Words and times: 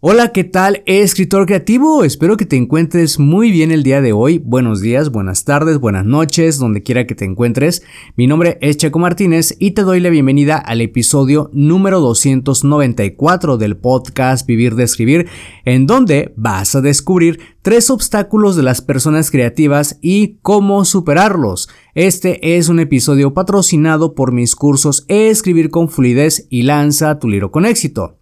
Hola, 0.00 0.28
¿qué 0.28 0.44
tal, 0.44 0.84
escritor 0.86 1.46
creativo? 1.46 2.04
Espero 2.04 2.36
que 2.36 2.46
te 2.46 2.54
encuentres 2.54 3.18
muy 3.18 3.50
bien 3.50 3.72
el 3.72 3.82
día 3.82 4.00
de 4.00 4.12
hoy. 4.12 4.38
Buenos 4.38 4.80
días, 4.80 5.10
buenas 5.10 5.42
tardes, 5.42 5.80
buenas 5.80 6.04
noches, 6.06 6.58
donde 6.58 6.84
quiera 6.84 7.04
que 7.04 7.16
te 7.16 7.24
encuentres. 7.24 7.82
Mi 8.14 8.28
nombre 8.28 8.58
es 8.60 8.76
Checo 8.76 9.00
Martínez 9.00 9.56
y 9.58 9.72
te 9.72 9.82
doy 9.82 9.98
la 9.98 10.10
bienvenida 10.10 10.56
al 10.56 10.82
episodio 10.82 11.50
número 11.52 11.98
294 11.98 13.56
del 13.58 13.76
podcast 13.76 14.46
Vivir 14.46 14.76
de 14.76 14.84
Escribir, 14.84 15.26
en 15.64 15.88
donde 15.88 16.32
vas 16.36 16.76
a 16.76 16.80
descubrir 16.80 17.40
tres 17.62 17.90
obstáculos 17.90 18.54
de 18.54 18.62
las 18.62 18.80
personas 18.80 19.32
creativas 19.32 19.98
y 20.00 20.36
cómo 20.42 20.84
superarlos. 20.84 21.68
Este 21.96 22.56
es 22.56 22.68
un 22.68 22.78
episodio 22.78 23.34
patrocinado 23.34 24.14
por 24.14 24.30
mis 24.30 24.54
cursos 24.54 25.04
Escribir 25.08 25.70
con 25.70 25.88
fluidez 25.88 26.46
y 26.50 26.62
lanza 26.62 27.18
tu 27.18 27.26
libro 27.26 27.50
con 27.50 27.66
éxito. 27.66 28.17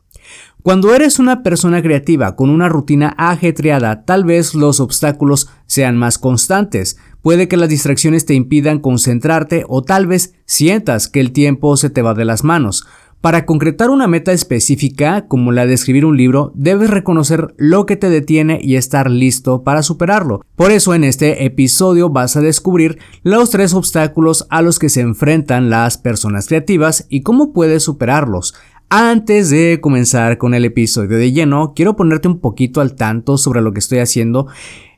Cuando 0.62 0.94
eres 0.94 1.18
una 1.18 1.42
persona 1.42 1.80
creativa 1.80 2.34
con 2.34 2.50
una 2.50 2.68
rutina 2.68 3.14
ajetreada, 3.18 4.04
tal 4.04 4.24
vez 4.24 4.54
los 4.54 4.80
obstáculos 4.80 5.48
sean 5.66 5.96
más 5.96 6.18
constantes. 6.18 6.98
Puede 7.22 7.46
que 7.46 7.56
las 7.56 7.68
distracciones 7.68 8.26
te 8.26 8.34
impidan 8.34 8.80
concentrarte 8.80 9.64
o 9.68 9.82
tal 9.82 10.06
vez 10.06 10.34
sientas 10.44 11.08
que 11.08 11.20
el 11.20 11.32
tiempo 11.32 11.76
se 11.76 11.90
te 11.90 12.02
va 12.02 12.14
de 12.14 12.24
las 12.24 12.42
manos. 12.42 12.84
Para 13.20 13.44
concretar 13.44 13.90
una 13.90 14.06
meta 14.06 14.30
específica, 14.30 15.26
como 15.26 15.50
la 15.50 15.66
de 15.66 15.74
escribir 15.74 16.04
un 16.04 16.16
libro, 16.16 16.52
debes 16.54 16.90
reconocer 16.90 17.54
lo 17.56 17.84
que 17.84 17.96
te 17.96 18.08
detiene 18.08 18.60
y 18.62 18.76
estar 18.76 19.10
listo 19.10 19.64
para 19.64 19.82
superarlo. 19.82 20.42
Por 20.54 20.70
eso 20.70 20.94
en 20.94 21.02
este 21.02 21.44
episodio 21.44 22.08
vas 22.08 22.36
a 22.36 22.40
descubrir 22.40 22.98
los 23.24 23.50
tres 23.50 23.74
obstáculos 23.74 24.46
a 24.50 24.62
los 24.62 24.78
que 24.78 24.90
se 24.90 25.00
enfrentan 25.00 25.70
las 25.70 25.98
personas 25.98 26.46
creativas 26.46 27.06
y 27.08 27.22
cómo 27.22 27.52
puedes 27.52 27.82
superarlos. 27.82 28.54
Antes 28.88 29.50
de 29.50 29.80
comenzar 29.80 30.38
con 30.38 30.54
el 30.54 30.64
episodio 30.64 31.18
de 31.18 31.32
lleno, 31.32 31.72
quiero 31.74 31.96
ponerte 31.96 32.28
un 32.28 32.38
poquito 32.38 32.80
al 32.80 32.94
tanto 32.94 33.36
sobre 33.36 33.60
lo 33.60 33.72
que 33.72 33.80
estoy 33.80 33.98
haciendo. 33.98 34.46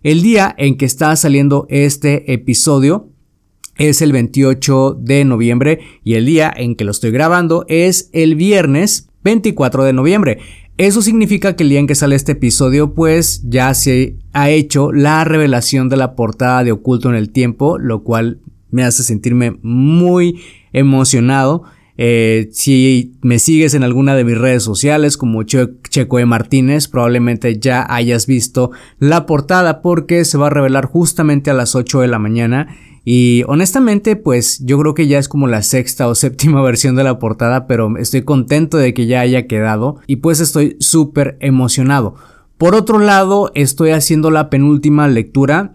El 0.03 0.21
día 0.21 0.55
en 0.59 0.77
que 0.77 0.85
está 0.85 1.17
saliendo 1.17 1.67
este 1.71 2.35
episodio 2.35 3.09
es 3.79 4.03
el 4.03 4.13
28 4.13 4.99
de 5.01 5.25
noviembre 5.25 5.81
y 6.05 6.15
el 6.15 6.27
día 6.27 6.53
en 6.55 6.77
que 6.77 6.85
lo 6.85 6.91
estoy 6.91 7.13
grabando 7.13 7.65
es 7.67 8.11
el 8.13 8.35
viernes 8.35 9.09
24 9.25 9.85
de 9.85 9.95
noviembre. 9.95 10.39
Eso 10.77 11.01
significa 11.01 11.57
que 11.57 11.63
el 11.63 11.71
día 11.71 11.81
en 11.81 11.87
que 11.87 11.95
sale 11.95 12.15
este 12.15 12.33
episodio 12.33 12.93
pues 12.93 13.43
ya 13.49 13.73
se 13.73 14.17
ha 14.35 14.51
hecho 14.51 14.93
la 14.93 15.25
revelación 15.25 15.89
de 15.89 15.97
la 15.97 16.15
portada 16.15 16.63
de 16.63 16.73
Oculto 16.73 17.09
en 17.09 17.15
el 17.15 17.31
Tiempo, 17.31 17.79
lo 17.79 18.05
cual 18.05 18.41
me 18.71 18.85
hace 18.85 19.03
sentirme 19.03 19.59
muy 19.63 20.43
emocionado. 20.75 21.65
Eh, 22.01 22.49
si 22.53 23.19
me 23.23 23.41
sigues 23.41 23.75
en 23.75 23.83
alguna 23.83 24.15
de 24.15 24.23
mis 24.23 24.39
redes 24.39 24.63
sociales 24.63 25.17
como 25.17 25.43
Checo 25.43 26.21
E. 26.21 26.25
Martínez, 26.27 26.87
probablemente 26.87 27.59
ya 27.59 27.85
hayas 27.93 28.29
visto 28.29 28.71
la 29.01 29.27
portada 29.27 29.83
porque 29.83 30.25
se 30.25 30.39
va 30.39 30.47
a 30.47 30.51
revelar 30.51 30.87
justamente 30.87 31.51
a 31.51 31.55
las 31.55 31.75
8 31.75 32.01
de 32.01 32.09
la 32.09 32.21
mañana. 32.21 32.69
Y 33.05 33.43
honestamente, 33.49 34.15
pues 34.15 34.65
yo 34.65 34.79
creo 34.79 34.95
que 34.95 35.09
ya 35.09 35.19
es 35.19 35.29
como 35.29 35.49
la 35.49 35.63
sexta 35.63 36.07
o 36.07 36.15
séptima 36.15 36.63
versión 36.63 36.95
de 36.95 37.03
la 37.03 37.19
portada, 37.19 37.67
pero 37.67 37.97
estoy 37.97 38.23
contento 38.23 38.79
de 38.79 38.95
que 38.95 39.07
ya 39.07 39.21
haya 39.21 39.49
quedado 39.49 39.97
y 40.07 40.17
pues 40.17 40.39
estoy 40.39 40.77
súper 40.79 41.37
emocionado. 41.41 42.15
Por 42.59 42.77
otro 42.77 43.01
lado, 43.01 43.51
estoy 43.55 43.91
haciendo 43.91 44.31
la 44.31 44.51
penúltima 44.51 45.09
lectura 45.09 45.75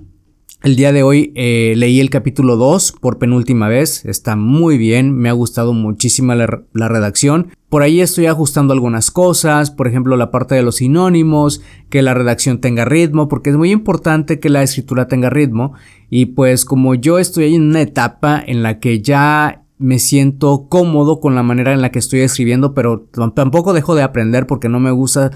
el 0.64 0.78
día 0.78 0.94
de 0.94 1.04
hoy 1.04 1.34
eh, 1.36 1.74
leí 1.76 2.00
el 2.00 2.10
capítulo 2.10 2.56
2 2.56 2.94
por 3.02 3.20
penúltima 3.20 3.68
vez, 3.68 4.06
está 4.06 4.38
muy 4.38 4.78
bien, 4.78 5.14
me 5.14 5.28
ha 5.28 5.34
gustado 5.34 5.74
muchísimo 5.74 6.34
la, 6.34 6.48
redacción. 6.88 7.50
Por 7.68 7.82
ahí 7.82 8.00
estoy 8.00 8.28
ajustando 8.28 8.74
algunas 8.74 9.12
cosas, 9.12 9.72
por 9.72 9.90
ejemplo 9.90 10.16
la 10.16 10.32
parte 10.32 10.56
de 10.56 10.64
los 10.64 10.78
sinónimos, 10.78 11.62
que 11.90 12.02
la 12.02 12.14
redacción 12.14 12.62
tenga 12.62 12.86
ritmo, 12.86 13.28
porque 13.28 13.50
es 13.50 13.58
muy 13.58 13.72
importante 13.72 14.40
que 14.40 14.48
la 14.48 14.64
escritura 14.64 15.10
tenga 15.10 15.30
ritmo. 15.30 15.74
Y 16.10 16.28
pues 16.28 16.64
como 16.64 16.96
yo 16.96 17.20
estoy 17.20 17.56
en 17.56 17.64
una 17.64 17.82
etapa 17.82 18.42
en 18.46 18.64
la 18.64 18.80
que 18.80 19.02
ya 19.02 19.66
me 19.80 20.00
siento 20.00 20.68
cómodo 20.70 21.20
con 21.20 21.36
la 21.36 21.44
manera 21.44 21.74
en 21.74 21.82
la 21.82 21.92
que 21.92 22.00
estoy 22.00 22.22
escribiendo, 22.22 22.74
pero 22.74 23.10
tampoco 23.36 23.74
dejo 23.74 23.96
de 23.96 24.04
aprender 24.04 24.48
porque 24.48 24.70
no 24.70 24.80
me 24.80 24.92
gusta 24.92 25.32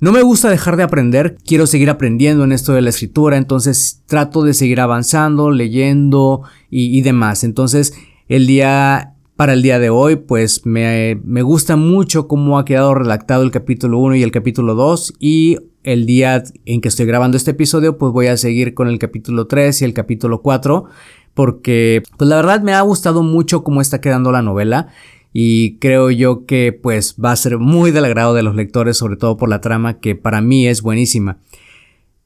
no 0.00 0.12
me 0.12 0.22
gusta 0.22 0.48
dejar 0.48 0.76
de 0.76 0.82
aprender, 0.82 1.36
quiero 1.46 1.66
seguir 1.66 1.90
aprendiendo 1.90 2.42
en 2.44 2.52
esto 2.52 2.72
de 2.72 2.80
la 2.80 2.90
escritura, 2.90 3.36
entonces 3.36 4.02
trato 4.06 4.42
de 4.42 4.54
seguir 4.54 4.80
avanzando, 4.80 5.50
leyendo 5.50 6.42
y, 6.70 7.00
demás. 7.02 7.44
Entonces, 7.44 7.92
el 8.28 8.46
día, 8.46 9.14
para 9.36 9.52
el 9.52 9.62
día 9.62 9.78
de 9.78 9.90
hoy, 9.90 10.16
pues 10.16 10.64
me, 10.64 11.20
me 11.24 11.42
gusta 11.42 11.76
mucho 11.76 12.28
cómo 12.28 12.58
ha 12.58 12.64
quedado 12.64 12.94
redactado 12.94 13.42
el 13.42 13.50
capítulo 13.50 13.98
1 13.98 14.16
y 14.16 14.22
el 14.22 14.30
capítulo 14.30 14.74
2 14.74 15.14
y 15.18 15.58
el 15.82 16.06
día 16.06 16.42
en 16.64 16.80
que 16.80 16.88
estoy 16.88 17.06
grabando 17.06 17.36
este 17.36 17.50
episodio, 17.50 17.98
pues 17.98 18.12
voy 18.12 18.28
a 18.28 18.36
seguir 18.36 18.74
con 18.74 18.88
el 18.88 18.98
capítulo 18.98 19.46
3 19.46 19.82
y 19.82 19.84
el 19.84 19.92
capítulo 19.92 20.40
4 20.40 20.86
porque 21.34 22.02
pues 22.16 22.28
la 22.28 22.36
verdad 22.36 22.60
me 22.60 22.74
ha 22.74 22.80
gustado 22.80 23.22
mucho 23.22 23.62
cómo 23.62 23.80
está 23.80 24.00
quedando 24.00 24.32
la 24.32 24.42
novela 24.42 24.88
y 25.32 25.78
creo 25.78 26.10
yo 26.10 26.44
que 26.46 26.72
pues 26.72 27.16
va 27.22 27.32
a 27.32 27.36
ser 27.36 27.58
muy 27.58 27.90
del 27.90 28.04
agrado 28.04 28.34
de 28.34 28.42
los 28.42 28.56
lectores, 28.56 28.96
sobre 28.96 29.16
todo 29.16 29.36
por 29.36 29.48
la 29.48 29.60
trama 29.60 30.00
que 30.00 30.14
para 30.14 30.40
mí 30.40 30.66
es 30.66 30.82
buenísima. 30.82 31.38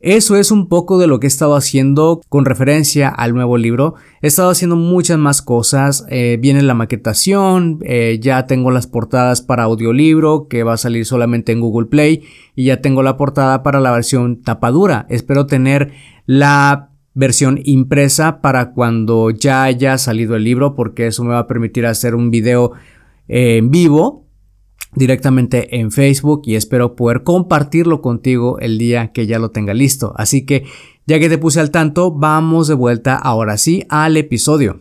Eso 0.05 0.37
es 0.37 0.51
un 0.51 0.69
poco 0.69 0.99
de 0.99 1.07
lo 1.07 1.19
que 1.19 1.27
he 1.27 1.29
estado 1.29 1.57
haciendo 1.57 2.21
con 2.29 2.45
referencia 2.45 3.09
al 3.09 3.33
nuevo 3.33 3.57
libro. 3.57 3.95
He 4.21 4.27
estado 4.27 4.51
haciendo 4.51 4.77
muchas 4.77 5.17
más 5.17 5.41
cosas. 5.41 6.05
Eh, 6.11 6.37
viene 6.39 6.61
la 6.61 6.75
maquetación, 6.75 7.79
eh, 7.85 8.19
ya 8.21 8.47
tengo 8.47 8.71
las 8.71 8.87
portadas 8.87 9.41
para 9.41 9.63
audiolibro 9.63 10.47
que 10.47 10.63
va 10.63 10.75
a 10.75 10.77
salir 10.77 11.07
solamente 11.07 11.53
en 11.53 11.61
Google 11.61 11.87
Play 11.87 12.23
y 12.55 12.65
ya 12.65 12.83
tengo 12.83 13.03
la 13.03 13.17
portada 13.17 13.63
para 13.63 13.81
la 13.81 13.93
versión 13.93 14.43
tapadura. 14.43 15.07
Espero 15.09 15.47
tener 15.47 15.93
la 16.27 16.91
versión 17.15 17.61
impresa 17.65 18.43
para 18.43 18.73
cuando 18.73 19.31
ya 19.31 19.63
haya 19.63 19.97
salido 19.97 20.37
el 20.37 20.45
libro 20.45 20.75
porque 20.75 21.07
eso 21.07 21.25
me 21.25 21.31
va 21.31 21.39
a 21.39 21.47
permitir 21.47 21.87
hacer 21.87 22.15
un 22.15 22.31
video 22.31 22.73
en 23.29 23.71
vivo 23.71 24.25
directamente 24.95 25.81
en 25.81 25.91
Facebook 25.91 26.43
y 26.45 26.55
espero 26.55 26.95
poder 26.95 27.23
compartirlo 27.23 28.01
contigo 28.01 28.59
el 28.61 28.79
día 28.79 29.13
que 29.13 29.27
ya 29.27 29.39
lo 29.39 29.51
tenga 29.51 29.75
listo. 29.75 30.13
Así 30.17 30.47
que 30.47 30.65
ya 31.07 31.19
que 31.19 31.29
te 31.29 31.39
puse 31.39 31.61
al 31.61 31.71
tanto, 31.71 32.11
vamos 32.13 32.69
de 32.69 32.75
vuelta 32.75 33.17
ahora 33.17 33.59
sí 33.59 33.85
al 33.89 34.17
episodio. 34.17 34.81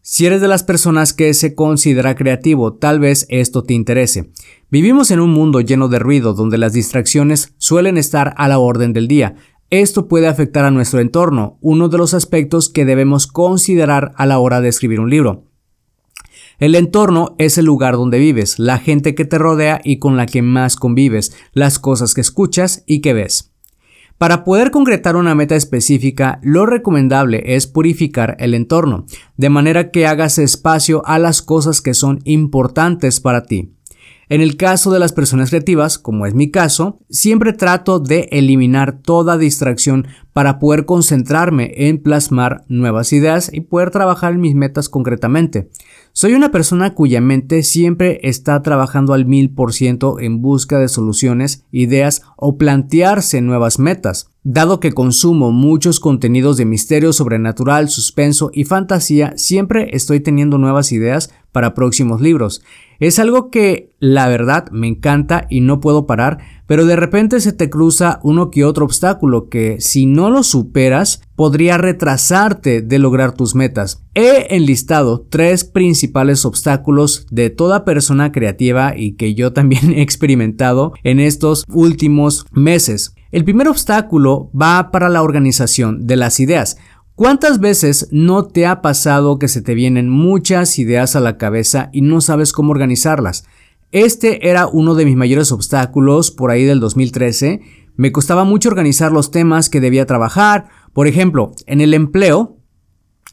Si 0.00 0.24
eres 0.24 0.40
de 0.40 0.46
las 0.46 0.62
personas 0.62 1.12
que 1.12 1.34
se 1.34 1.56
considera 1.56 2.14
creativo, 2.14 2.74
tal 2.74 3.00
vez 3.00 3.26
esto 3.28 3.64
te 3.64 3.74
interese. 3.74 4.30
Vivimos 4.70 5.10
en 5.10 5.18
un 5.18 5.30
mundo 5.30 5.60
lleno 5.60 5.88
de 5.88 5.98
ruido 5.98 6.32
donde 6.32 6.58
las 6.58 6.72
distracciones 6.72 7.54
suelen 7.58 7.98
estar 7.98 8.32
a 8.36 8.46
la 8.46 8.60
orden 8.60 8.92
del 8.92 9.08
día. 9.08 9.34
Esto 9.70 10.06
puede 10.06 10.28
afectar 10.28 10.64
a 10.64 10.70
nuestro 10.70 11.00
entorno, 11.00 11.58
uno 11.60 11.88
de 11.88 11.98
los 11.98 12.14
aspectos 12.14 12.68
que 12.68 12.84
debemos 12.84 13.26
considerar 13.26 14.12
a 14.14 14.26
la 14.26 14.38
hora 14.38 14.60
de 14.60 14.68
escribir 14.68 15.00
un 15.00 15.10
libro. 15.10 15.46
El 16.58 16.74
entorno 16.74 17.34
es 17.38 17.58
el 17.58 17.66
lugar 17.66 17.94
donde 17.94 18.18
vives, 18.18 18.58
la 18.58 18.78
gente 18.78 19.14
que 19.14 19.26
te 19.26 19.36
rodea 19.36 19.80
y 19.84 19.98
con 19.98 20.16
la 20.16 20.24
que 20.24 20.40
más 20.40 20.76
convives, 20.76 21.36
las 21.52 21.78
cosas 21.78 22.14
que 22.14 22.22
escuchas 22.22 22.82
y 22.86 23.00
que 23.00 23.12
ves. 23.12 23.52
Para 24.16 24.44
poder 24.44 24.70
concretar 24.70 25.16
una 25.16 25.34
meta 25.34 25.56
específica, 25.56 26.40
lo 26.42 26.64
recomendable 26.64 27.42
es 27.54 27.66
purificar 27.66 28.36
el 28.40 28.54
entorno, 28.54 29.04
de 29.36 29.50
manera 29.50 29.90
que 29.90 30.06
hagas 30.06 30.38
espacio 30.38 31.02
a 31.04 31.18
las 31.18 31.42
cosas 31.42 31.82
que 31.82 31.92
son 31.92 32.20
importantes 32.24 33.20
para 33.20 33.42
ti. 33.42 33.75
En 34.28 34.40
el 34.40 34.56
caso 34.56 34.90
de 34.90 34.98
las 34.98 35.12
personas 35.12 35.50
creativas, 35.50 35.98
como 35.98 36.26
es 36.26 36.34
mi 36.34 36.50
caso, 36.50 36.98
siempre 37.08 37.52
trato 37.52 38.00
de 38.00 38.28
eliminar 38.32 39.00
toda 39.00 39.38
distracción 39.38 40.08
para 40.32 40.58
poder 40.58 40.84
concentrarme 40.84 41.72
en 41.76 42.02
plasmar 42.02 42.64
nuevas 42.66 43.12
ideas 43.12 43.50
y 43.52 43.60
poder 43.60 43.90
trabajar 43.90 44.32
en 44.32 44.40
mis 44.40 44.56
metas 44.56 44.88
concretamente. 44.88 45.70
Soy 46.12 46.34
una 46.34 46.50
persona 46.50 46.92
cuya 46.92 47.20
mente 47.20 47.62
siempre 47.62 48.18
está 48.24 48.60
trabajando 48.62 49.12
al 49.12 49.26
mil 49.26 49.50
por 49.50 49.72
ciento 49.72 50.18
en 50.18 50.42
busca 50.42 50.80
de 50.80 50.88
soluciones, 50.88 51.64
ideas 51.70 52.22
o 52.36 52.58
plantearse 52.58 53.40
nuevas 53.42 53.78
metas. 53.78 54.30
Dado 54.42 54.80
que 54.80 54.92
consumo 54.92 55.52
muchos 55.52 56.00
contenidos 56.00 56.56
de 56.56 56.64
misterio 56.64 57.12
sobrenatural, 57.12 57.88
suspenso 57.88 58.50
y 58.52 58.64
fantasía, 58.64 59.34
siempre 59.36 59.90
estoy 59.92 60.20
teniendo 60.20 60.58
nuevas 60.58 60.90
ideas 60.90 61.30
para 61.52 61.74
próximos 61.74 62.20
libros. 62.20 62.62
Es 62.98 63.18
algo 63.18 63.50
que 63.50 63.94
la 63.98 64.28
verdad 64.28 64.70
me 64.70 64.88
encanta 64.88 65.46
y 65.50 65.60
no 65.60 65.80
puedo 65.80 66.06
parar, 66.06 66.38
pero 66.66 66.86
de 66.86 66.96
repente 66.96 67.40
se 67.40 67.52
te 67.52 67.70
cruza 67.70 68.20
uno 68.22 68.50
que 68.50 68.64
otro 68.64 68.84
obstáculo 68.84 69.48
que 69.48 69.76
si 69.80 70.06
no 70.06 70.30
lo 70.30 70.42
superas 70.42 71.22
podría 71.34 71.78
retrasarte 71.78 72.82
de 72.82 72.98
lograr 72.98 73.32
tus 73.32 73.54
metas. 73.54 74.02
He 74.14 74.54
enlistado 74.56 75.26
tres 75.28 75.64
principales 75.64 76.44
obstáculos 76.44 77.26
de 77.30 77.50
toda 77.50 77.84
persona 77.84 78.32
creativa 78.32 78.94
y 78.96 79.12
que 79.12 79.34
yo 79.34 79.52
también 79.52 79.92
he 79.94 80.02
experimentado 80.02 80.92
en 81.02 81.20
estos 81.20 81.64
últimos 81.68 82.46
meses. 82.52 83.14
El 83.32 83.44
primer 83.44 83.68
obstáculo 83.68 84.50
va 84.58 84.90
para 84.90 85.08
la 85.08 85.22
organización 85.22 86.06
de 86.06 86.16
las 86.16 86.40
ideas. 86.40 86.78
¿Cuántas 87.16 87.60
veces 87.60 88.08
no 88.10 88.44
te 88.44 88.66
ha 88.66 88.82
pasado 88.82 89.38
que 89.38 89.48
se 89.48 89.62
te 89.62 89.74
vienen 89.74 90.10
muchas 90.10 90.78
ideas 90.78 91.16
a 91.16 91.20
la 91.20 91.38
cabeza 91.38 91.88
y 91.90 92.02
no 92.02 92.20
sabes 92.20 92.52
cómo 92.52 92.72
organizarlas? 92.72 93.46
Este 93.90 94.50
era 94.50 94.66
uno 94.66 94.94
de 94.94 95.06
mis 95.06 95.16
mayores 95.16 95.50
obstáculos 95.50 96.30
por 96.30 96.50
ahí 96.50 96.64
del 96.64 96.78
2013. 96.78 97.62
Me 97.96 98.12
costaba 98.12 98.44
mucho 98.44 98.68
organizar 98.68 99.12
los 99.12 99.30
temas 99.30 99.70
que 99.70 99.80
debía 99.80 100.04
trabajar. 100.04 100.66
Por 100.92 101.06
ejemplo, 101.06 101.52
en 101.64 101.80
el 101.80 101.94
empleo 101.94 102.58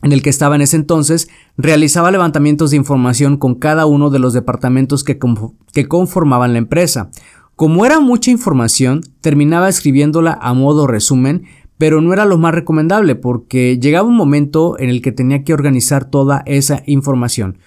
en 0.01 0.13
el 0.13 0.21
que 0.21 0.29
estaba 0.29 0.56
en 0.56 0.62
ese 0.62 0.77
entonces, 0.77 1.27
realizaba 1.57 2.12
levantamientos 2.12 2.71
de 2.71 2.77
información 2.77 3.36
con 3.36 3.56
cada 3.56 3.86
uno 3.86 4.09
de 4.09 4.19
los 4.19 4.31
departamentos 4.31 5.03
que, 5.03 5.19
que 5.74 5.88
conformaban 5.89 6.53
la 6.53 6.59
empresa. 6.59 7.09
Como 7.56 7.86
era 7.86 8.00
mucha 8.00 8.31
información, 8.31 9.01
terminaba 9.21 9.69
escribiéndola 9.69 10.38
a 10.41 10.53
modo 10.53 10.88
resumen, 10.88 11.44
pero 11.78 12.02
no 12.02 12.14
era 12.14 12.25
lo 12.25 12.38
más 12.38 12.54
recomendable 12.54 13.16
porque 13.16 13.80
llegaba 13.80 14.08
un 14.08 14.16
momento 14.16 14.78
en 14.80 14.90
el 14.90 15.02
que 15.02 15.12
tenía 15.12 15.44
que 15.44 15.54
organizar 15.54 16.06
toda 16.06 16.44
esa 16.46 16.84
información. 16.86 17.58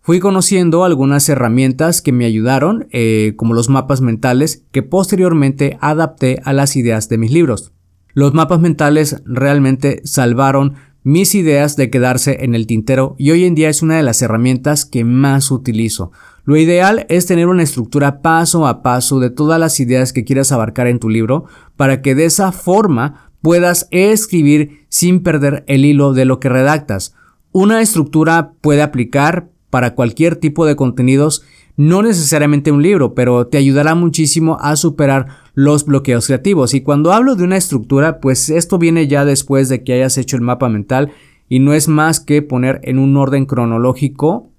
Fui 0.00 0.20
conociendo 0.20 0.84
algunas 0.84 1.28
herramientas 1.28 2.00
que 2.00 2.12
me 2.12 2.26
ayudaron, 2.26 2.86
eh, 2.92 3.32
como 3.36 3.54
los 3.54 3.68
mapas 3.68 4.00
mentales, 4.00 4.64
que 4.70 4.84
posteriormente 4.84 5.78
adapté 5.80 6.40
a 6.44 6.52
las 6.52 6.76
ideas 6.76 7.08
de 7.08 7.18
mis 7.18 7.32
libros. 7.32 7.72
Los 8.14 8.32
mapas 8.32 8.60
mentales 8.60 9.20
realmente 9.24 10.00
salvaron 10.04 10.74
mis 11.02 11.34
ideas 11.34 11.76
de 11.76 11.90
quedarse 11.90 12.44
en 12.44 12.54
el 12.54 12.66
tintero 12.66 13.14
y 13.16 13.30
hoy 13.30 13.44
en 13.44 13.54
día 13.54 13.68
es 13.68 13.82
una 13.82 13.96
de 13.96 14.02
las 14.02 14.22
herramientas 14.22 14.84
que 14.84 15.04
más 15.04 15.50
utilizo. 15.50 16.10
Lo 16.44 16.56
ideal 16.56 17.06
es 17.08 17.26
tener 17.26 17.46
una 17.46 17.62
estructura 17.62 18.22
paso 18.22 18.66
a 18.66 18.82
paso 18.82 19.20
de 19.20 19.30
todas 19.30 19.60
las 19.60 19.78
ideas 19.80 20.12
que 20.12 20.24
quieras 20.24 20.50
abarcar 20.50 20.86
en 20.86 20.98
tu 20.98 21.08
libro 21.08 21.44
para 21.76 22.02
que 22.02 22.14
de 22.14 22.24
esa 22.24 22.52
forma 22.52 23.25
puedas 23.42 23.88
escribir 23.90 24.86
sin 24.88 25.22
perder 25.22 25.64
el 25.66 25.84
hilo 25.84 26.12
de 26.12 26.24
lo 26.24 26.40
que 26.40 26.48
redactas. 26.48 27.14
Una 27.52 27.80
estructura 27.80 28.52
puede 28.60 28.82
aplicar 28.82 29.48
para 29.70 29.94
cualquier 29.94 30.36
tipo 30.36 30.66
de 30.66 30.76
contenidos, 30.76 31.42
no 31.76 32.02
necesariamente 32.02 32.72
un 32.72 32.82
libro, 32.82 33.14
pero 33.14 33.46
te 33.46 33.58
ayudará 33.58 33.94
muchísimo 33.94 34.58
a 34.60 34.76
superar 34.76 35.28
los 35.54 35.84
bloqueos 35.84 36.26
creativos. 36.26 36.74
Y 36.74 36.80
cuando 36.80 37.12
hablo 37.12 37.34
de 37.34 37.44
una 37.44 37.56
estructura, 37.56 38.20
pues 38.20 38.48
esto 38.48 38.78
viene 38.78 39.08
ya 39.08 39.24
después 39.24 39.68
de 39.68 39.84
que 39.84 39.92
hayas 39.92 40.16
hecho 40.18 40.36
el 40.36 40.42
mapa 40.42 40.68
mental 40.68 41.12
y 41.48 41.58
no 41.58 41.74
es 41.74 41.88
más 41.88 42.20
que 42.20 42.42
poner 42.42 42.80
en 42.84 42.98
un 42.98 43.16
orden 43.16 43.46
cronológico 43.46 44.50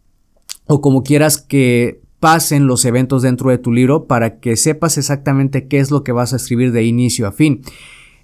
o 0.65 0.81
como 0.81 1.03
quieras 1.03 1.37
que 1.37 2.01
pasen 2.19 2.67
los 2.67 2.85
eventos 2.85 3.21
dentro 3.21 3.49
de 3.49 3.57
tu 3.57 3.71
libro 3.71 4.05
para 4.05 4.39
que 4.39 4.55
sepas 4.55 4.97
exactamente 4.97 5.67
qué 5.67 5.79
es 5.79 5.91
lo 5.91 6.03
que 6.03 6.11
vas 6.11 6.33
a 6.33 6.37
escribir 6.37 6.71
de 6.71 6.83
inicio 6.83 7.27
a 7.27 7.31
fin. 7.31 7.61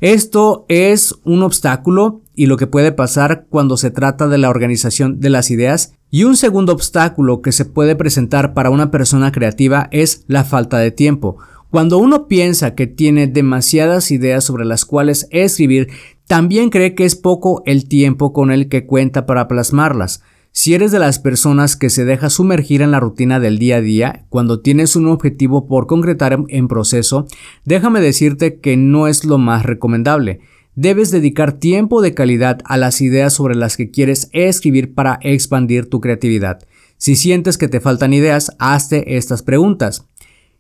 Esto 0.02 0.66
es 0.68 1.16
un 1.24 1.44
obstáculo 1.44 2.22
y 2.36 2.48
lo 2.48 2.58
que 2.58 2.68
puede 2.68 2.92
pasar 2.92 3.46
cuando 3.50 3.78
se 3.78 3.92
trata 3.92 4.28
de 4.28 4.38
la 4.38 4.50
organización 4.50 5.20
de 5.20 5.30
las 5.30 5.52
ideas. 5.52 5.94
Y 6.10 6.26
un 6.26 6.36
segundo 6.36 6.74
obstáculo 6.74 7.42
que 7.42 7.52
se 7.52 7.66
puede 7.66 7.96
presentar 7.96 8.54
para 8.54 8.70
una 8.70 8.92
persona 8.92 9.32
creativa 9.32 9.88
es 9.92 10.26
la 10.28 10.44
falta 10.44 10.78
de 10.78 10.92
tiempo. 10.92 11.38
Cuando 11.70 11.98
uno 11.98 12.28
piensa 12.28 12.76
que 12.76 12.86
tiene 12.86 13.26
demasiadas 13.26 14.12
ideas 14.12 14.44
sobre 14.44 14.66
las 14.66 14.86
cuales 14.86 15.28
escribir, 15.32 15.90
también 16.28 16.70
cree 16.70 16.94
que 16.94 17.06
es 17.06 17.16
poco 17.16 17.64
el 17.66 17.88
tiempo 17.88 18.32
con 18.32 18.52
el 18.52 18.70
que 18.70 18.86
cuenta 18.86 19.26
para 19.26 19.48
plasmarlas. 19.48 20.22
Si 20.56 20.76
eres 20.76 20.92
de 20.92 21.00
las 21.00 21.18
personas 21.18 21.76
que 21.76 21.90
se 21.90 22.06
deja 22.06 22.30
sumergir 22.30 22.84
en 22.84 22.92
la 22.92 23.00
rutina 23.00 23.40
del 23.40 23.58
día 23.58 23.78
a 23.78 23.82
día, 23.82 24.28
cuando 24.30 24.60
tienes 24.62 24.96
un 24.96 25.08
objetivo 25.08 25.68
por 25.68 25.88
concretar 25.88 26.46
en 26.48 26.68
proceso, 26.68 27.26
déjame 27.66 28.02
decirte 28.02 28.60
que 28.60 28.78
no 28.78 29.08
es 29.08 29.26
lo 29.26 29.40
más 29.40 29.66
recomendable. 29.66 30.42
Debes 30.76 31.10
dedicar 31.10 31.54
tiempo 31.54 32.04
de 32.04 32.14
calidad 32.14 32.60
a 32.66 32.78
las 32.78 33.02
ideas 33.02 33.34
sobre 33.34 33.56
las 33.56 33.78
que 33.78 33.90
quieres 33.90 34.30
escribir 34.32 34.94
para 34.94 35.18
expandir 35.24 35.90
tu 35.90 36.00
creatividad. 36.00 36.60
Si 36.98 37.16
sientes 37.16 37.58
que 37.58 37.68
te 37.68 37.80
faltan 37.80 38.14
ideas, 38.14 38.52
hazte 38.60 39.18
estas 39.18 39.42
preguntas. 39.42 40.08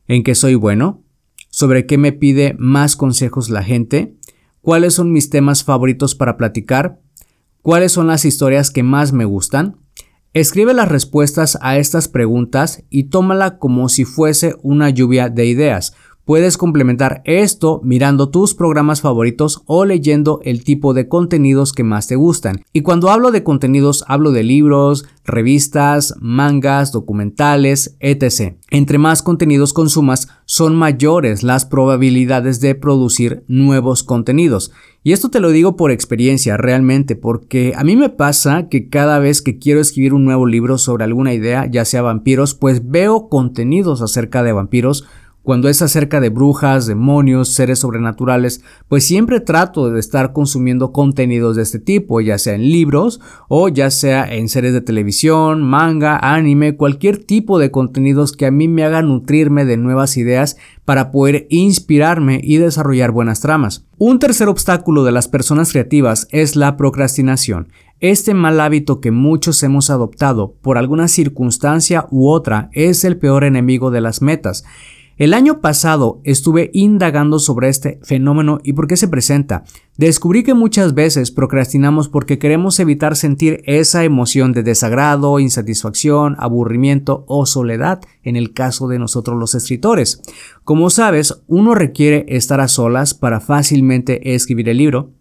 ¿En 0.08 0.24
qué 0.24 0.34
soy 0.34 0.56
bueno? 0.56 1.04
¿Sobre 1.52 1.86
qué 1.86 2.00
me 2.00 2.14
pide 2.14 2.56
más 2.58 2.96
consejos 2.96 3.52
la 3.52 3.62
gente? 3.62 4.16
¿Cuáles 4.62 4.96
son 4.96 5.12
mis 5.12 5.30
temas 5.30 5.64
favoritos 5.64 6.16
para 6.16 6.36
platicar? 6.36 7.00
¿Cuáles 7.62 7.92
son 7.92 8.08
las 8.08 8.26
historias 8.26 8.72
que 8.72 8.82
más 8.82 9.14
me 9.14 9.26
gustan? 9.26 9.83
Escribe 10.36 10.74
las 10.74 10.88
respuestas 10.88 11.60
a 11.62 11.78
estas 11.78 12.08
preguntas 12.08 12.86
y 12.90 13.04
tómala 13.04 13.60
como 13.60 13.88
si 13.88 14.04
fuese 14.04 14.56
una 14.64 14.90
lluvia 14.90 15.30
de 15.30 15.46
ideas. 15.46 15.94
Puedes 16.26 16.58
complementar 16.58 17.22
esto 17.26 17.82
mirando 17.84 18.30
tus 18.30 18.54
programas 18.56 19.02
favoritos 19.02 19.62
o 19.66 19.84
leyendo 19.84 20.40
el 20.44 20.64
tipo 20.64 20.94
de 20.94 21.10
contenidos 21.10 21.74
que 21.74 21.84
más 21.84 22.08
te 22.08 22.16
gustan. 22.16 22.64
Y 22.72 22.80
cuando 22.80 23.10
hablo 23.10 23.32
de 23.32 23.44
contenidos 23.44 24.06
hablo 24.08 24.32
de 24.32 24.44
libros, 24.44 25.06
revistas, 25.26 26.16
mangas, 26.22 26.94
documentales, 26.94 27.98
etc. 28.00 28.56
Entre 28.70 28.98
más 29.00 29.22
contenidos 29.22 29.74
consumas, 29.74 30.30
son 30.46 30.78
mayores 30.78 31.44
las 31.44 31.66
probabilidades 31.66 32.62
de 32.62 32.76
producir 32.76 33.44
nuevos 33.50 34.04
contenidos. 34.04 34.72
Y 35.06 35.12
esto 35.12 35.30
te 35.30 35.42
lo 35.42 35.50
digo 35.50 35.76
por 35.76 35.92
experiencia 35.92 36.56
realmente, 36.56 37.18
porque 37.18 37.74
a 37.76 37.84
mí 37.84 37.98
me 37.98 38.08
pasa 38.08 38.70
que 38.70 38.88
cada 38.88 39.20
vez 39.20 39.42
que 39.42 39.60
quiero 39.60 39.82
escribir 39.82 40.14
un 40.14 40.24
nuevo 40.24 40.46
libro 40.46 40.78
sobre 40.78 41.04
alguna 41.04 41.34
idea, 41.34 41.70
ya 41.70 41.84
sea 41.84 42.02
vampiros, 42.02 42.56
pues 42.56 42.90
veo 42.90 43.28
contenidos 43.28 44.02
acerca 44.02 44.44
de 44.44 44.54
vampiros 44.54 45.06
cuando 45.44 45.68
es 45.68 45.82
acerca 45.82 46.22
de 46.22 46.30
brujas, 46.30 46.88
demonios, 46.88 47.54
seres 47.54 47.80
sobrenaturales, 47.80 48.64
pues 48.88 49.06
siempre 49.06 49.42
trato 49.42 49.90
de 49.90 50.00
estar 50.00 50.34
consumiendo 50.34 50.92
contenidos 50.92 51.58
de 51.58 51.64
este 51.64 51.80
tipo, 51.80 52.22
ya 52.22 52.38
sea 52.38 52.56
en 52.56 52.64
libros 52.64 53.20
o 53.50 53.68
ya 53.68 53.92
sea 53.92 54.24
en 54.34 54.48
series 54.48 54.74
de 54.74 54.82
televisión, 54.82 55.62
manga, 55.62 56.18
anime, 56.18 56.78
cualquier 56.78 57.18
tipo 57.18 57.60
de 57.60 57.72
contenidos 57.72 58.32
que 58.32 58.46
a 58.46 58.52
mí 58.52 58.68
me 58.68 58.84
haga 58.84 59.02
nutrirme 59.02 59.66
de 59.66 59.78
nuevas 59.78 60.16
ideas 60.18 60.58
para 60.86 61.12
poder 61.12 61.46
inspirarme 61.50 62.40
y 62.42 62.58
desarrollar 62.58 63.12
buenas 63.12 63.42
tramas. 63.42 63.86
Un 63.98 64.20
tercer 64.20 64.48
obstáculo 64.48 65.04
de 65.04 65.12
las 65.12 65.28
personas 65.28 65.72
creativas 65.72 66.28
es 66.32 66.56
la 66.56 66.78
procrastinación. 66.78 67.68
Este 68.00 68.34
mal 68.34 68.60
hábito 68.60 69.00
que 69.00 69.12
muchos 69.12 69.64
hemos 69.64 69.90
adoptado 69.90 70.56
por 70.62 70.78
alguna 70.78 71.08
circunstancia 71.08 72.06
u 72.12 72.30
otra 72.30 72.70
es 72.74 73.06
el 73.06 73.18
peor 73.18 73.46
enemigo 73.46 73.92
de 73.92 74.02
las 74.02 74.22
metas. 74.22 74.66
El 75.16 75.36
año 75.36 75.62
pasado 75.62 76.22
estuve 76.24 76.72
indagando 76.74 77.38
sobre 77.38 77.70
este 77.70 78.00
fenómeno 78.02 78.60
y 78.64 78.74
por 78.74 78.88
qué 78.88 78.98
se 78.98 79.08
presenta. 79.08 79.64
Descubrí 79.96 80.42
que 80.44 80.56
muchas 80.56 80.96
veces 80.96 81.30
procrastinamos 81.30 82.10
porque 82.10 82.40
queremos 82.40 82.80
evitar 82.80 83.16
sentir 83.16 83.62
esa 83.66 84.04
emoción 84.04 84.54
de 84.54 84.64
desagrado, 84.64 85.40
insatisfacción, 85.40 86.36
aburrimiento 86.40 87.26
o 87.28 87.46
soledad 87.46 88.02
en 88.24 88.36
el 88.36 88.54
caso 88.54 88.88
de 88.88 88.98
nosotros 88.98 89.38
los 89.38 89.54
escritores. 89.54 90.24
Como 90.64 90.90
sabes, 90.90 91.44
uno 91.48 91.76
requiere 91.76 92.26
estar 92.28 92.60
a 92.60 92.68
solas 92.68 93.14
para 93.14 93.40
fácilmente 93.40 94.34
escribir 94.34 94.68
el 94.70 94.78
libro, 94.78 95.12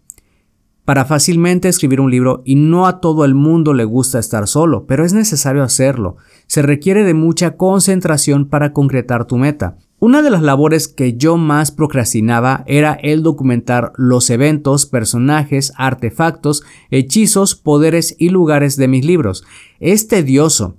para 0.85 1.05
fácilmente 1.05 1.69
escribir 1.69 2.01
un 2.01 2.11
libro 2.11 2.41
y 2.45 2.55
no 2.55 2.87
a 2.87 2.99
todo 2.99 3.25
el 3.25 3.35
mundo 3.35 3.73
le 3.73 3.85
gusta 3.85 4.19
estar 4.19 4.47
solo, 4.47 4.85
pero 4.85 5.05
es 5.05 5.13
necesario 5.13 5.63
hacerlo. 5.63 6.17
Se 6.47 6.61
requiere 6.61 7.03
de 7.03 7.13
mucha 7.13 7.55
concentración 7.55 8.49
para 8.49 8.73
concretar 8.73 9.25
tu 9.25 9.37
meta. 9.37 9.77
Una 9.99 10.21
de 10.21 10.29
las 10.29 10.41
labores 10.41 10.89
que 10.89 11.15
yo 11.15 11.37
más 11.37 11.71
procrastinaba 11.71 12.65
era 12.67 12.91
el 12.93 13.23
documentar 13.23 13.93
los 13.95 14.29
eventos, 14.29 14.85
personajes, 14.85 15.71
artefactos, 15.77 16.63
hechizos, 16.91 17.55
poderes 17.55 18.13
y 18.19 18.27
lugares 18.27 18.75
de 18.75 18.89
mis 18.89 19.05
libros. 19.05 19.45
Es 19.79 20.09
tedioso, 20.09 20.75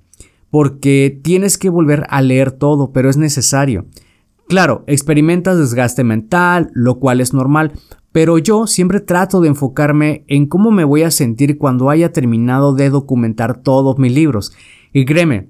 porque 0.50 1.18
tienes 1.22 1.56
que 1.56 1.70
volver 1.70 2.06
a 2.10 2.20
leer 2.20 2.52
todo, 2.52 2.92
pero 2.92 3.08
es 3.08 3.16
necesario. 3.16 3.86
Claro, 4.46 4.84
experimentas 4.86 5.56
desgaste 5.56 6.04
mental, 6.04 6.70
lo 6.74 7.00
cual 7.00 7.22
es 7.22 7.32
normal, 7.32 7.72
pero 8.14 8.38
yo 8.38 8.68
siempre 8.68 9.00
trato 9.00 9.40
de 9.40 9.48
enfocarme 9.48 10.24
en 10.28 10.46
cómo 10.46 10.70
me 10.70 10.84
voy 10.84 11.02
a 11.02 11.10
sentir 11.10 11.58
cuando 11.58 11.90
haya 11.90 12.12
terminado 12.12 12.72
de 12.72 12.88
documentar 12.88 13.60
todos 13.60 13.98
mis 13.98 14.12
libros. 14.14 14.52
Y 14.92 15.04
créeme, 15.04 15.48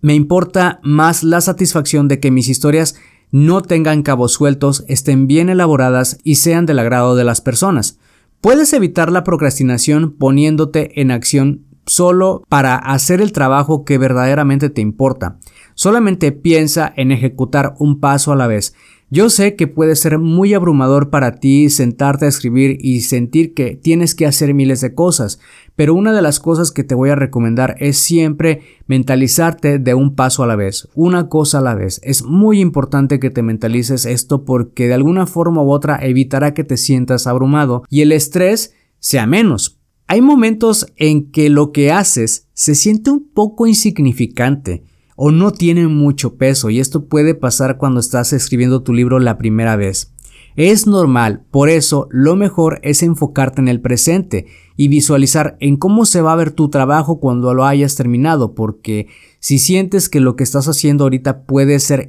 me 0.00 0.14
importa 0.14 0.80
más 0.82 1.22
la 1.22 1.42
satisfacción 1.42 2.08
de 2.08 2.20
que 2.20 2.30
mis 2.30 2.48
historias 2.48 2.96
no 3.30 3.60
tengan 3.60 4.02
cabos 4.02 4.32
sueltos, 4.32 4.86
estén 4.88 5.26
bien 5.26 5.50
elaboradas 5.50 6.16
y 6.24 6.36
sean 6.36 6.64
del 6.64 6.78
agrado 6.78 7.16
de 7.16 7.24
las 7.24 7.42
personas. 7.42 7.98
Puedes 8.40 8.72
evitar 8.72 9.12
la 9.12 9.22
procrastinación 9.22 10.12
poniéndote 10.12 11.02
en 11.02 11.10
acción 11.10 11.66
solo 11.84 12.44
para 12.48 12.76
hacer 12.76 13.20
el 13.20 13.32
trabajo 13.32 13.84
que 13.84 13.98
verdaderamente 13.98 14.70
te 14.70 14.80
importa. 14.80 15.38
Solamente 15.74 16.32
piensa 16.32 16.90
en 16.96 17.12
ejecutar 17.12 17.74
un 17.78 18.00
paso 18.00 18.32
a 18.32 18.36
la 18.36 18.46
vez. 18.46 18.74
Yo 19.10 19.28
sé 19.30 19.54
que 19.54 19.66
puede 19.66 19.96
ser 19.96 20.18
muy 20.18 20.54
abrumador 20.54 21.10
para 21.10 21.36
ti 21.36 21.68
sentarte 21.68 22.24
a 22.24 22.28
escribir 22.28 22.78
y 22.80 23.02
sentir 23.02 23.52
que 23.54 23.76
tienes 23.76 24.14
que 24.14 24.26
hacer 24.26 24.54
miles 24.54 24.80
de 24.80 24.94
cosas, 24.94 25.38
pero 25.76 25.94
una 25.94 26.12
de 26.12 26.22
las 26.22 26.40
cosas 26.40 26.72
que 26.72 26.84
te 26.84 26.94
voy 26.94 27.10
a 27.10 27.14
recomendar 27.14 27.76
es 27.78 27.98
siempre 27.98 28.62
mentalizarte 28.86 29.78
de 29.78 29.94
un 29.94 30.14
paso 30.14 30.42
a 30.42 30.46
la 30.46 30.56
vez, 30.56 30.88
una 30.94 31.28
cosa 31.28 31.58
a 31.58 31.62
la 31.62 31.74
vez. 31.74 32.00
Es 32.02 32.24
muy 32.24 32.60
importante 32.60 33.20
que 33.20 33.30
te 33.30 33.42
mentalices 33.42 34.06
esto 34.06 34.44
porque 34.44 34.88
de 34.88 34.94
alguna 34.94 35.26
forma 35.26 35.62
u 35.62 35.70
otra 35.70 35.98
evitará 36.02 36.54
que 36.54 36.64
te 36.64 36.76
sientas 36.76 37.26
abrumado 37.26 37.84
y 37.90 38.00
el 38.00 38.10
estrés 38.10 38.74
sea 39.00 39.26
menos. 39.26 39.78
Hay 40.06 40.22
momentos 40.22 40.86
en 40.96 41.30
que 41.30 41.50
lo 41.50 41.72
que 41.72 41.92
haces 41.92 42.48
se 42.52 42.74
siente 42.74 43.10
un 43.10 43.28
poco 43.32 43.66
insignificante 43.66 44.82
o 45.16 45.30
no 45.30 45.52
tiene 45.52 45.86
mucho 45.88 46.36
peso 46.36 46.70
y 46.70 46.80
esto 46.80 47.06
puede 47.06 47.34
pasar 47.34 47.78
cuando 47.78 48.00
estás 48.00 48.32
escribiendo 48.32 48.82
tu 48.82 48.92
libro 48.92 49.18
la 49.18 49.38
primera 49.38 49.76
vez. 49.76 50.12
Es 50.56 50.86
normal, 50.86 51.42
por 51.50 51.68
eso 51.68 52.06
lo 52.10 52.36
mejor 52.36 52.78
es 52.82 53.02
enfocarte 53.02 53.60
en 53.60 53.66
el 53.66 53.80
presente 53.80 54.46
y 54.76 54.86
visualizar 54.86 55.56
en 55.58 55.76
cómo 55.76 56.04
se 56.04 56.20
va 56.20 56.32
a 56.32 56.36
ver 56.36 56.52
tu 56.52 56.68
trabajo 56.68 57.18
cuando 57.18 57.54
lo 57.54 57.64
hayas 57.64 57.96
terminado, 57.96 58.54
porque 58.54 59.08
si 59.40 59.58
sientes 59.58 60.08
que 60.08 60.20
lo 60.20 60.36
que 60.36 60.44
estás 60.44 60.68
haciendo 60.68 61.04
ahorita 61.04 61.42
puede 61.42 61.80
ser 61.80 62.08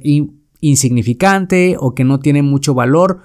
insignificante 0.60 1.76
o 1.78 1.94
que 1.94 2.04
no 2.04 2.20
tiene 2.20 2.42
mucho 2.42 2.72
valor, 2.72 3.20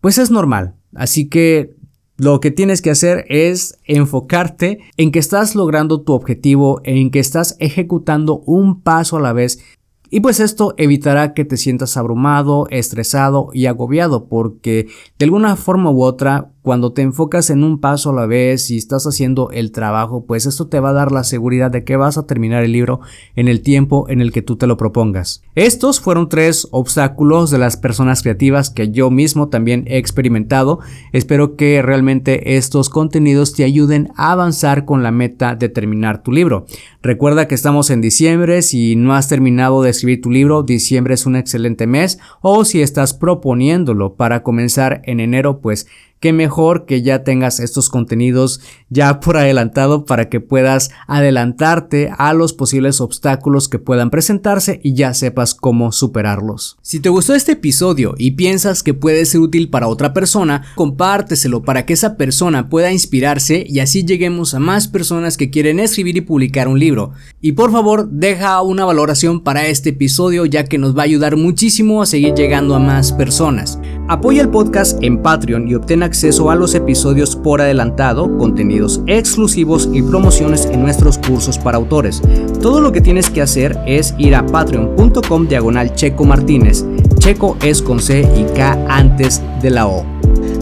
pues 0.00 0.18
es 0.18 0.30
normal. 0.30 0.76
Así 0.94 1.28
que 1.28 1.74
lo 2.20 2.38
que 2.40 2.50
tienes 2.50 2.82
que 2.82 2.90
hacer 2.90 3.24
es 3.30 3.78
enfocarte 3.86 4.80
en 4.98 5.10
que 5.10 5.18
estás 5.18 5.54
logrando 5.54 6.02
tu 6.02 6.12
objetivo, 6.12 6.82
en 6.84 7.10
que 7.10 7.18
estás 7.18 7.56
ejecutando 7.60 8.40
un 8.44 8.82
paso 8.82 9.16
a 9.16 9.20
la 9.20 9.32
vez. 9.32 9.64
Y 10.10 10.20
pues 10.20 10.38
esto 10.38 10.74
evitará 10.76 11.32
que 11.32 11.46
te 11.46 11.56
sientas 11.56 11.96
abrumado, 11.96 12.66
estresado 12.68 13.48
y 13.54 13.66
agobiado 13.66 14.26
porque 14.26 14.88
de 15.18 15.24
alguna 15.24 15.56
forma 15.56 15.90
u 15.90 16.02
otra 16.02 16.50
cuando 16.62 16.92
te 16.92 17.02
enfocas 17.02 17.50
en 17.50 17.64
un 17.64 17.80
paso 17.80 18.10
a 18.10 18.14
la 18.14 18.26
vez 18.26 18.70
y 18.70 18.76
estás 18.76 19.06
haciendo 19.06 19.50
el 19.50 19.72
trabajo, 19.72 20.26
pues 20.26 20.46
esto 20.46 20.68
te 20.68 20.80
va 20.80 20.90
a 20.90 20.94
dar 20.94 21.10
la 21.10 21.24
seguridad 21.24 21.70
de 21.70 21.84
que 21.84 21.96
vas 21.96 22.18
a 22.18 22.26
terminar 22.26 22.64
el 22.64 22.72
libro 22.72 23.00
en 23.34 23.48
el 23.48 23.62
tiempo 23.62 24.06
en 24.08 24.20
el 24.20 24.30
que 24.30 24.42
tú 24.42 24.56
te 24.56 24.66
lo 24.66 24.76
propongas. 24.76 25.42
Estos 25.54 26.00
fueron 26.00 26.28
tres 26.28 26.68
obstáculos 26.70 27.50
de 27.50 27.58
las 27.58 27.76
personas 27.76 28.22
creativas 28.22 28.70
que 28.70 28.90
yo 28.90 29.10
mismo 29.10 29.48
también 29.48 29.84
he 29.86 29.96
experimentado. 29.96 30.80
Espero 31.12 31.56
que 31.56 31.80
realmente 31.82 32.56
estos 32.56 32.90
contenidos 32.90 33.54
te 33.54 33.64
ayuden 33.64 34.10
a 34.16 34.32
avanzar 34.32 34.84
con 34.84 35.02
la 35.02 35.10
meta 35.10 35.54
de 35.54 35.68
terminar 35.68 36.22
tu 36.22 36.32
libro. 36.32 36.66
Recuerda 37.02 37.48
que 37.48 37.54
estamos 37.54 37.88
en 37.88 38.02
diciembre, 38.02 38.60
si 38.60 38.96
no 38.96 39.14
has 39.14 39.28
terminado 39.28 39.82
de 39.82 39.90
escribir 39.90 40.20
tu 40.20 40.30
libro, 40.30 40.62
diciembre 40.62 41.14
es 41.14 41.24
un 41.24 41.36
excelente 41.36 41.86
mes 41.86 42.18
o 42.42 42.64
si 42.64 42.82
estás 42.82 43.14
proponiéndolo 43.14 44.14
para 44.14 44.42
comenzar 44.42 45.00
en 45.04 45.20
enero, 45.20 45.60
pues 45.60 45.86
qué 46.20 46.32
mejor 46.32 46.84
que 46.84 47.02
ya 47.02 47.24
tengas 47.24 47.60
estos 47.60 47.88
contenidos 47.88 48.60
ya 48.90 49.20
por 49.20 49.38
adelantado 49.38 50.04
para 50.04 50.28
que 50.28 50.40
puedas 50.40 50.90
adelantarte 51.06 52.10
a 52.16 52.34
los 52.34 52.52
posibles 52.52 53.00
obstáculos 53.00 53.68
que 53.68 53.78
puedan 53.78 54.10
presentarse 54.10 54.80
y 54.82 54.94
ya 54.94 55.14
sepas 55.14 55.54
cómo 55.54 55.92
superarlos. 55.92 56.76
Si 56.82 57.00
te 57.00 57.08
gustó 57.08 57.34
este 57.34 57.52
episodio 57.52 58.14
y 58.18 58.32
piensas 58.32 58.82
que 58.82 58.94
puede 58.94 59.24
ser 59.24 59.40
útil 59.40 59.70
para 59.70 59.88
otra 59.88 60.12
persona, 60.12 60.62
compárteselo 60.74 61.62
para 61.62 61.86
que 61.86 61.94
esa 61.94 62.16
persona 62.16 62.68
pueda 62.68 62.92
inspirarse 62.92 63.64
y 63.66 63.80
así 63.80 64.04
lleguemos 64.04 64.54
a 64.54 64.60
más 64.60 64.88
personas 64.88 65.36
que 65.36 65.50
quieren 65.50 65.80
escribir 65.80 66.16
y 66.18 66.20
publicar 66.20 66.68
un 66.68 66.78
libro. 66.78 67.12
Y 67.40 67.52
por 67.52 67.72
favor, 67.72 68.08
deja 68.10 68.60
una 68.60 68.84
valoración 68.84 69.40
para 69.40 69.66
este 69.66 69.90
episodio 69.90 70.44
ya 70.44 70.64
que 70.64 70.78
nos 70.78 70.96
va 70.96 71.02
a 71.02 71.04
ayudar 71.04 71.36
muchísimo 71.36 72.02
a 72.02 72.06
seguir 72.06 72.34
llegando 72.34 72.74
a 72.74 72.78
más 72.78 73.12
personas. 73.12 73.78
Apoya 74.08 74.42
el 74.42 74.48
podcast 74.48 75.02
en 75.02 75.22
Patreon 75.22 75.68
y 75.68 75.74
obtén 75.74 76.02
acceso 76.02 76.50
a 76.50 76.56
los 76.56 76.74
episodios 76.74 77.36
por 77.36 77.60
adelantado, 77.60 78.36
contenidos 78.38 79.02
exclusivos 79.06 79.88
y 79.92 80.02
promociones 80.02 80.66
en 80.66 80.82
nuestros 80.82 81.18
cursos 81.18 81.58
para 81.58 81.76
autores. 81.76 82.20
Todo 82.60 82.80
lo 82.80 82.92
que 82.92 83.00
tienes 83.00 83.30
que 83.30 83.42
hacer 83.42 83.78
es 83.86 84.14
ir 84.18 84.34
a 84.34 84.44
patreon.com 84.44 85.46
diagonal 85.46 85.94
Checo 85.94 86.24
Martínez. 86.24 86.84
Checo 87.18 87.56
es 87.62 87.82
con 87.82 88.00
C 88.00 88.28
y 88.36 88.44
K 88.54 88.86
antes 88.88 89.42
de 89.62 89.70
la 89.70 89.86
O. 89.86 90.04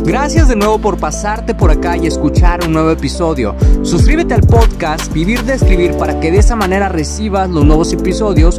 Gracias 0.04 0.49
de 0.49 0.57
nuevo 0.57 0.78
por 0.78 0.97
pasarte 0.97 1.54
por 1.54 1.71
acá 1.71 1.97
y 1.99 2.07
escuchar 2.07 2.64
un 2.64 2.73
nuevo 2.73 2.90
episodio. 2.90 3.54
Suscríbete 3.83 4.33
al 4.33 4.40
podcast 4.40 5.12
Vivir 5.12 5.42
de 5.45 5.52
Escribir 5.52 5.92
para 5.99 6.18
que 6.18 6.30
de 6.33 6.38
esa 6.38 6.57
manera 6.57 6.88
recibas 6.88 7.50
los 7.50 7.64
nuevos 7.66 7.92
episodios 7.92 8.59